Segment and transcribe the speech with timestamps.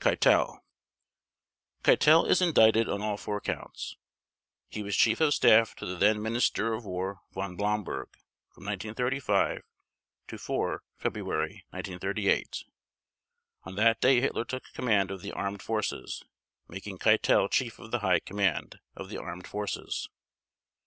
[0.00, 0.64] KEITEL
[1.82, 3.98] Keitel is indicted on all four Counts.
[4.70, 8.08] He was Chief of Staff to the then Minister of War Von Blomberg
[8.48, 9.60] from 1935
[10.28, 12.64] to 4 February 1938;
[13.64, 16.22] on that day Hitler took command of the Armed Forces,
[16.68, 20.08] making Keitel Chief of the High Command of the Armed Forces.